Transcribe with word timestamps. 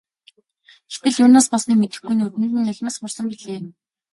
Тэгтэл 0.89 1.21
юунаас 1.23 1.47
болсныг 1.51 1.77
мэдэхгүй 1.79 2.15
нүдэнд 2.17 2.51
нь 2.59 2.65
нулимс 2.65 2.95
хурсан 2.99 3.25
билээ. 3.29 3.61